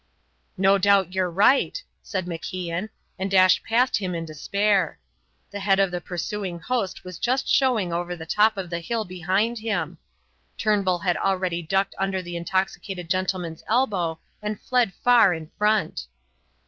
"No 0.57 0.79
doubt 0.79 1.13
you're 1.13 1.29
right," 1.29 1.83
said 2.01 2.25
MacIan, 2.25 2.89
and 3.19 3.29
dashed 3.29 3.63
past 3.63 3.97
him 3.97 4.15
in 4.15 4.25
despair. 4.25 4.97
The 5.51 5.59
head 5.59 5.79
of 5.79 5.91
the 5.91 6.01
pursuing 6.01 6.59
host 6.59 7.03
was 7.03 7.19
just 7.19 7.47
showing 7.47 7.93
over 7.93 8.15
the 8.15 8.25
top 8.25 8.57
of 8.57 8.71
the 8.71 8.79
hill 8.79 9.05
behind 9.05 9.59
him. 9.59 9.99
Turnbull 10.57 10.97
had 10.97 11.17
already 11.17 11.61
ducked 11.61 11.93
under 11.99 12.19
the 12.23 12.35
intoxicated 12.35 13.11
gentleman's 13.11 13.63
elbow 13.67 14.19
and 14.41 14.59
fled 14.59 14.91
far 15.03 15.35
in 15.35 15.51
front. 15.59 16.07